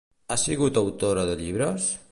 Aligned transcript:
Ha 0.31 0.37
sigut 0.43 0.79
autora 0.83 1.27
de 1.31 1.37
llibres? 1.45 1.91